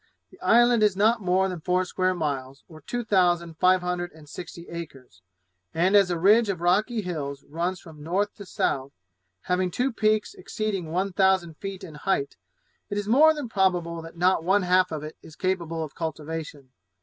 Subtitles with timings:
[0.31, 4.27] The island is not more than four square miles, or two thousand five hundred and
[4.27, 5.21] sixty acres;
[5.75, 8.93] and as a ridge of rocky hills runs from north to south,
[9.41, 12.35] having two peaks exceeding one thousand feet in height,
[12.89, 16.71] it is more than probable that not one half of it is capable of cultivation.